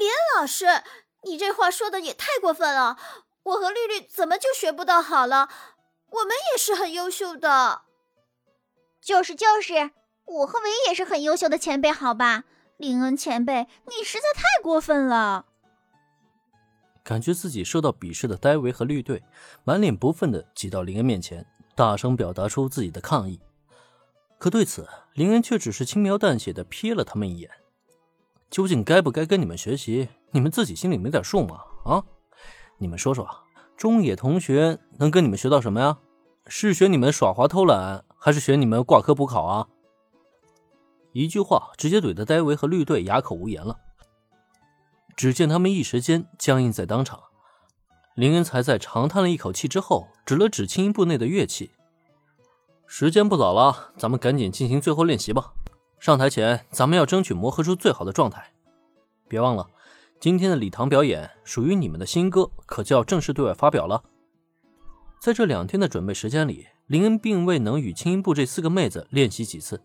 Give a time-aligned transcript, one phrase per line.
[0.00, 0.64] 林恩老师，
[1.24, 2.96] 你这话说的也太过分了！
[3.42, 5.50] 我和绿绿怎么就学不到好了？
[6.08, 7.82] 我们也是很优秀的。
[9.02, 9.90] 就是就是，
[10.24, 12.44] 我和维也是很优秀的前辈，好吧？
[12.78, 15.44] 林恩前辈，你实在太过分了。
[17.04, 19.22] 感觉自己受到鄙视的戴维和绿队，
[19.64, 23.38] 满脸不忿的挤到林恩面前，大声表达出自己的抗议。
[24.38, 27.50] 可对此，林恩却只是轻描淡写的瞥了他们一眼。
[28.50, 30.08] 究竟该不该跟你们学习？
[30.32, 31.60] 你们自己心里没点数吗？
[31.84, 32.02] 啊，
[32.78, 33.28] 你们说说，
[33.76, 35.98] 中野同学能跟你们学到什么呀？
[36.46, 39.68] 是学你们耍滑偷懒，还是学你们挂科补考啊？
[41.12, 43.78] 一句话直接怼得戴维和绿队哑口无言了。
[45.16, 47.20] 只见他们一时间僵硬在当场。
[48.16, 51.70] 林恩才在长叹了一口气之后，指了指轻音部内的乐器
[52.86, 55.52] ：“时间不早了，咱们赶紧进行最后练习吧。”
[56.00, 58.52] 上台前，咱们要争取磨合出最好的状态。
[59.28, 59.68] 别忘了，
[60.18, 64.02] 今天的礼堂表演属于你们的新歌，可就要正式对外发表了。
[65.20, 69.82] 在这两天的准备时间里，林恩并未能与轻音部这四个妹子练习几次。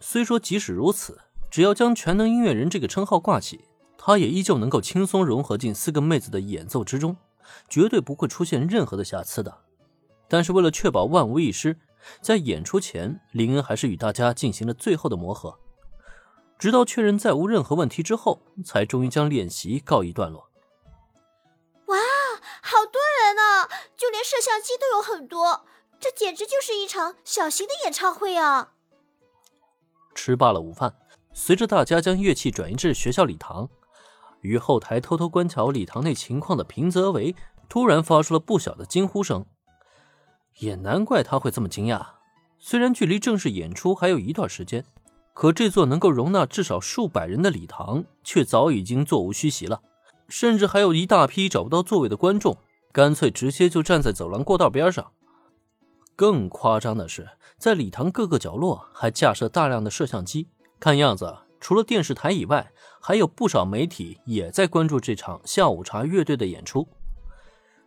[0.00, 3.60] 虽说即使如此，只要将全能音乐人这个称号挂起，
[3.96, 7.16] 他也依旧能够轻松融合进四个妹子的演奏之中，
[7.68, 9.58] 绝对不会出现任何的瑕疵的。
[10.26, 11.78] 但是为了确保万无一失。
[12.20, 15.58] 在演出前，林恩还是与大家进行了最后的磨合，
[16.58, 20.50] 直到确认再无任何问题之后，才终于将练习告一段落。
[21.86, 21.96] 哇，
[22.62, 23.68] 好多人啊！
[23.96, 25.64] 就连摄像机都有很多，
[26.00, 28.72] 这简直就是一场小型的演唱会啊！
[30.14, 30.96] 吃罢了午饭，
[31.32, 33.68] 随着大家将乐器转移至学校礼堂，
[34.40, 37.34] 与后台偷偷观瞧礼堂内情况的平泽唯
[37.68, 39.46] 突然发出了不小的惊呼声。
[40.58, 42.04] 也难怪他会这么惊讶。
[42.58, 44.84] 虽然距离正式演出还有一段时间，
[45.34, 49.80] 可这座能够容纳至少数百人的礼堂却早已经座无虚席了，
[50.28, 52.56] 甚至还有一大批找不到座位的观众，
[52.92, 55.10] 干脆直接就站在走廊过道边上。
[56.14, 60.48] 更夸张的是，在礼堂各个角落还架设大量的摄像机，
[60.78, 62.70] 看样子除了电视台以外，
[63.00, 66.86] 还有不少媒体也在关注这场下午茶乐队的演出。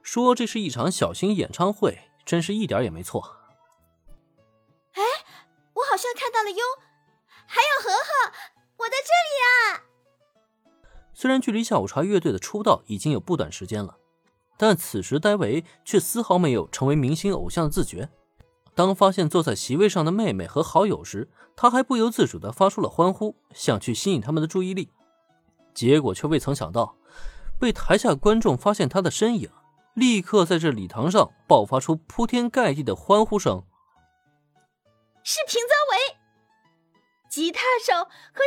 [0.02, 1.98] 说这是一场小型演唱会。
[2.26, 3.38] 真是一点也没错。
[4.94, 5.02] 哎，
[5.74, 6.58] 我好像看到了优，
[7.46, 8.34] 还有和和，
[8.78, 9.84] 我在这里啊！
[11.14, 13.98] 虽然距离下午茶乐队的出道已经有不短时间了，
[14.58, 18.10] 但此时戴维却丝毫没有成为明星偶像的自觉。
[18.74, 24.92] 当发现坐在席位上的妹妹和好友时，他还不由自主的发出了欢呼，想去吸引他们的注意力。
[25.74, 26.98] 结果却未曾想到，
[27.58, 29.50] 被台下观众发现他的身影。
[29.96, 33.64] 立刻在这礼堂上爆发出铺天盖地的欢呼声。
[35.24, 36.18] 是平泽唯，
[37.30, 38.04] 吉他手
[38.34, 38.42] 和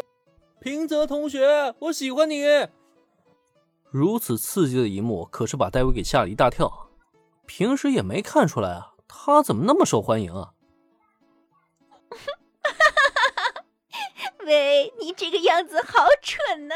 [0.61, 2.45] 平泽同学，我喜欢你。
[3.91, 6.91] 如此刺激的一幕，可是把戴维给吓了一大跳。
[7.47, 10.53] 平时也没看出来啊，他怎么那么受欢迎啊？
[14.45, 16.75] 喂，你这个样子好蠢呢！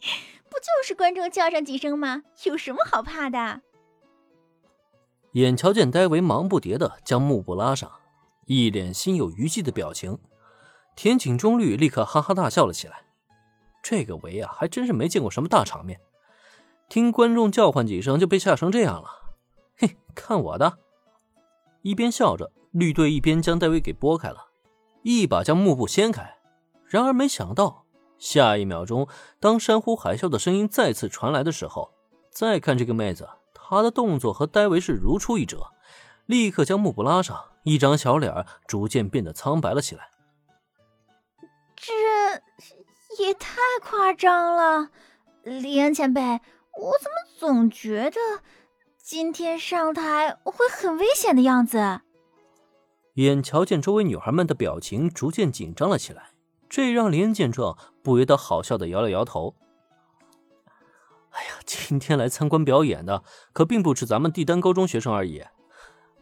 [0.48, 2.22] 不就是观众叫上几声吗？
[2.44, 3.60] 有什么好怕的？
[5.36, 7.90] 眼瞧见戴维忙不迭的将幕布拉上，
[8.46, 10.18] 一脸心有余悸的表情，
[10.96, 13.04] 田井中律立刻哈哈大笑了起来。
[13.82, 16.00] 这个维啊，还真是没见过什么大场面，
[16.88, 19.10] 听观众叫唤几声就被吓成这样了。
[19.76, 20.78] 嘿，看我的！
[21.82, 24.46] 一边笑着，绿队一边将戴维给拨开了，
[25.02, 26.36] 一把将幕布掀开。
[26.86, 27.84] 然而没想到，
[28.16, 29.06] 下一秒钟，
[29.38, 31.90] 当山呼海啸的声音再次传来的时候，
[32.30, 33.28] 再看这个妹子。
[33.68, 35.72] 他的动作和戴维是如出一辙，
[36.26, 40.08] 立刻将幕布拉上，一张小脸逐渐变得苍白了起来。
[41.74, 41.92] 这
[43.24, 44.90] 也太夸张了，
[45.42, 48.20] 李恩前辈，我怎么总觉得
[49.02, 52.02] 今天上台会很危险的样子？
[53.14, 56.30] 眼瞧见周围女孩们的表情逐渐紧张了起来，
[56.68, 59.56] 这让林恩见状不由得好笑的摇了摇头。
[61.36, 63.22] 哎呀，今天来参观表演的
[63.52, 65.44] 可并不止咱们帝丹高中学生而已，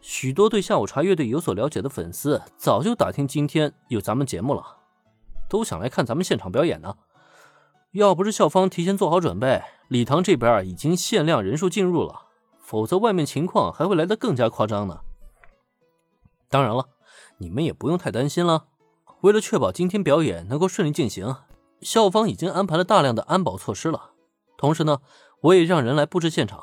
[0.01, 4.79] 许多对下午茶乐队有所了解的粉丝早就打听今天有咱们节目了，
[5.47, 6.97] 都想来看咱们现场表演呢。
[7.91, 12.23] 要不是校方提前做好准备，礼堂这边已经限量人数进入了，
[12.59, 14.99] 否则外面情况还会来得更加夸张呢。
[16.49, 16.89] 当然了，
[17.37, 18.65] 你们也不用太担心了，
[19.21, 21.33] 为了确保今天表演能够顺利进行，
[21.79, 24.11] 校方已经安排了大量的安保措施了。
[24.65, 24.99] 同时呢
[25.41, 26.59] 我也让人来布置现场。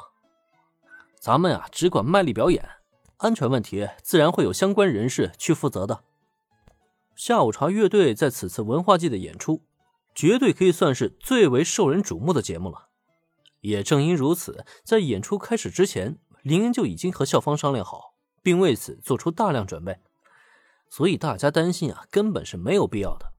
[1.21, 2.69] 咱们啊只管卖力表演
[3.19, 6.03] 安全问题自然会有相关人士去负责的。
[7.15, 9.63] 下午茶乐队在此次文化季的演出
[10.17, 12.89] 绝对可以算是最为受人瞩目的节目了。
[13.61, 20.01] 也正因如此在演出开始之前林恩就已经和校方商量好并为此做出大量准备。
[20.91, 23.33] 所以大家担心啊根本是没有必要的。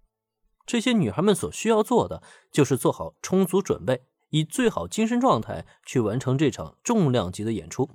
[0.65, 7.91] 这些女孩们所需要做的就是做好充足准备以最好精神状态去完成这场重量级的演出。